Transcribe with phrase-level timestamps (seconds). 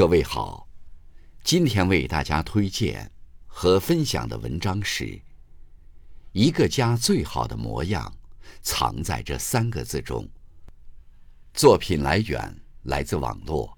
[0.00, 0.66] 各位好，
[1.44, 3.12] 今天为大家推荐
[3.46, 5.04] 和分享的文章是
[6.32, 8.10] 《一个家最好的模样
[8.62, 10.24] 藏在这三个字中》。
[11.52, 13.76] 作品来源来自网络，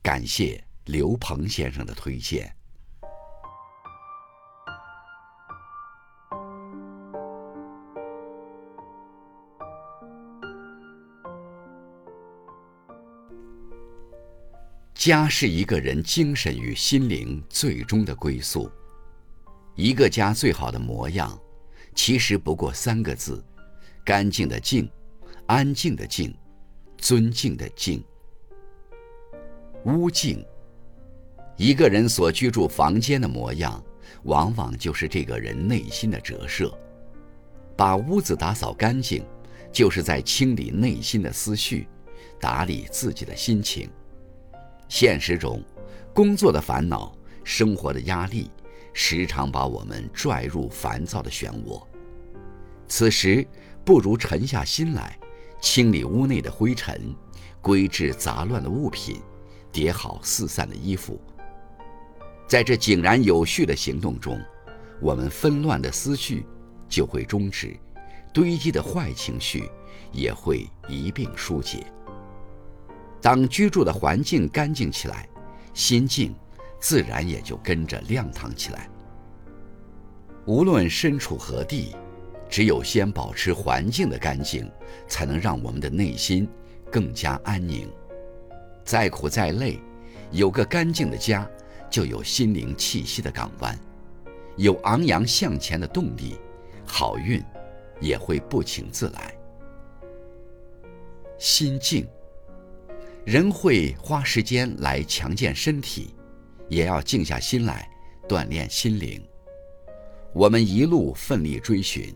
[0.00, 2.53] 感谢刘鹏先生的推荐。
[15.04, 18.70] 家是一个人精神与心灵最终的归宿。
[19.74, 21.38] 一个家最好的模样，
[21.94, 23.44] 其实不过三个字：
[24.02, 24.90] 干净的净，
[25.44, 26.34] 安静的静，
[26.96, 28.02] 尊敬的敬。
[29.84, 30.42] 屋净，
[31.58, 33.84] 一个人所居住房间的模样，
[34.22, 36.74] 往往就是这个人内心的折射。
[37.76, 39.22] 把屋子打扫干净，
[39.70, 41.86] 就是在清理内心的思绪，
[42.40, 43.90] 打理自己的心情。
[44.96, 45.60] 现实中，
[46.12, 47.12] 工作的烦恼、
[47.42, 48.48] 生活的压力，
[48.92, 51.84] 时常把我们拽入烦躁的漩涡。
[52.86, 53.44] 此时，
[53.84, 55.18] 不如沉下心来，
[55.60, 57.12] 清理屋内的灰尘，
[57.60, 59.20] 归置杂乱的物品，
[59.72, 61.20] 叠好四散的衣服。
[62.46, 64.40] 在这井然有序的行动中，
[65.00, 66.46] 我们纷乱的思绪
[66.88, 67.76] 就会终止，
[68.32, 69.68] 堆积的坏情绪
[70.12, 71.84] 也会一并疏解。
[73.24, 75.26] 当居住的环境干净起来，
[75.72, 76.34] 心境
[76.78, 78.86] 自然也就跟着亮堂起来。
[80.44, 81.96] 无论身处何地，
[82.50, 84.70] 只有先保持环境的干净，
[85.08, 86.46] 才能让我们的内心
[86.92, 87.88] 更加安宁。
[88.84, 89.80] 再苦再累，
[90.30, 91.50] 有个干净的家，
[91.88, 93.74] 就有心灵气息的港湾，
[94.56, 96.36] 有昂扬向前的动力，
[96.84, 97.42] 好运
[98.02, 99.34] 也会不请自来。
[101.38, 102.06] 心静。
[103.24, 106.14] 人会花时间来强健身体，
[106.68, 107.88] 也要静下心来
[108.28, 109.22] 锻炼心灵。
[110.34, 112.14] 我们一路奋力追寻，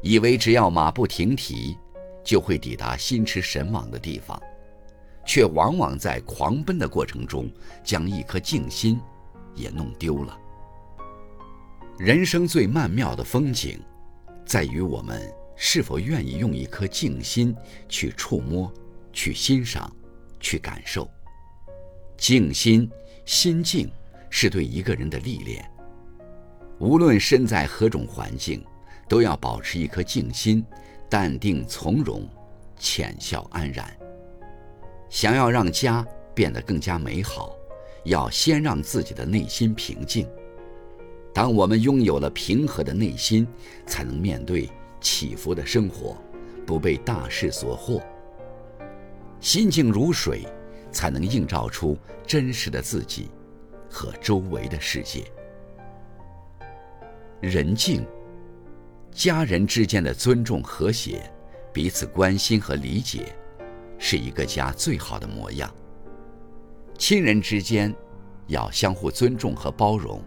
[0.00, 1.76] 以为只要马不停蹄，
[2.22, 4.40] 就会抵达心驰神往的地方，
[5.26, 7.50] 却往往在狂奔的过程中，
[7.82, 9.00] 将一颗静心
[9.56, 10.38] 也弄丢了。
[11.98, 13.80] 人生最曼妙的风景，
[14.46, 15.20] 在于我们
[15.56, 17.52] 是否愿意用一颗静心
[17.88, 18.72] 去触摸、
[19.12, 19.92] 去欣赏。
[20.40, 21.08] 去感受，
[22.16, 22.90] 静心
[23.24, 23.90] 心静
[24.30, 25.68] 是对一个人的历练。
[26.78, 28.64] 无论身在何种环境，
[29.08, 30.64] 都要保持一颗静心，
[31.08, 32.28] 淡定从容，
[32.78, 33.84] 浅笑安然。
[35.08, 37.56] 想要让家变得更加美好，
[38.04, 40.28] 要先让自己的内心平静。
[41.34, 43.46] 当我们拥有了平和的内心，
[43.86, 44.68] 才能面对
[45.00, 46.16] 起伏的生活，
[46.66, 48.02] 不被大势所惑。
[49.40, 50.46] 心静如水，
[50.90, 53.30] 才能映照出真实的自己
[53.88, 55.24] 和周围的世界。
[57.40, 58.04] 人静，
[59.12, 61.30] 家人之间的尊重和谐，
[61.72, 63.32] 彼此关心和理解，
[63.96, 65.72] 是一个家最好的模样。
[66.98, 67.94] 亲人之间
[68.48, 70.20] 要相互尊重和包容，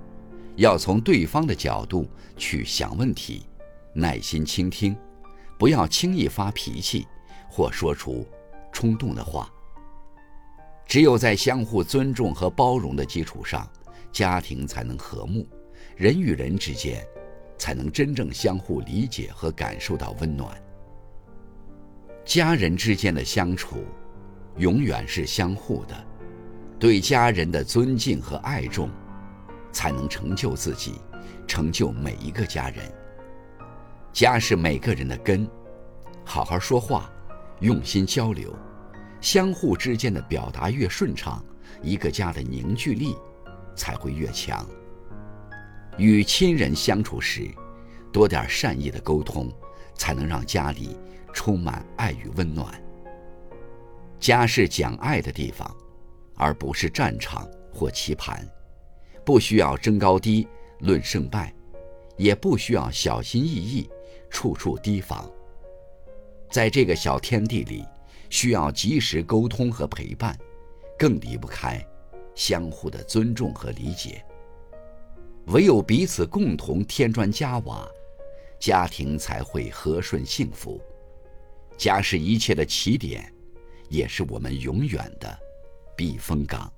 [0.56, 3.46] 要从对方的角度去想问题，
[3.94, 4.96] 耐心倾听，
[5.60, 7.06] 不要轻易发脾气
[7.50, 8.26] 或说出。
[8.82, 9.48] 冲动的话。
[10.88, 13.70] 只有在相互尊重和包容的基础上，
[14.12, 15.48] 家庭才能和睦，
[15.96, 17.06] 人与人之间
[17.60, 20.60] 才能真正相互理解和感受到温暖。
[22.26, 23.86] 家人之间的相处，
[24.58, 25.96] 永远是相互的，
[26.80, 28.90] 对家人的尊敬和爱重，
[29.72, 30.96] 才能成就自己，
[31.48, 32.92] 成就每一个家人。
[34.12, 35.48] 家是每个人的根，
[36.26, 37.08] 好好说话。
[37.62, 38.52] 用心交流，
[39.22, 41.44] 相互之间的表达越顺畅，
[41.82, 43.16] 一个家的凝聚力
[43.76, 44.68] 才会越强。
[45.98, 47.48] 与亲人相处时，
[48.12, 49.52] 多点善意的沟通，
[49.94, 50.98] 才能让家里
[51.32, 52.74] 充满爱与温暖。
[54.20, 55.76] 家是讲爱的地方，
[56.36, 58.48] 而不是战场或棋盘，
[59.24, 60.48] 不需要争高低
[60.80, 61.54] 论胜败，
[62.18, 63.88] 也不需要小心翼翼
[64.30, 65.30] 处处提防。
[66.50, 67.86] 在这个小天地里，
[68.32, 70.36] 需要及时沟通和陪伴，
[70.98, 71.86] 更离不开
[72.34, 74.26] 相互的尊重和理解。
[75.48, 77.88] 唯有彼此共同添砖加瓦，
[78.58, 80.82] 家庭才会和顺幸福。
[81.78, 83.32] 家是一切的起点，
[83.90, 85.40] 也是我们永远的
[85.96, 86.72] 避风港。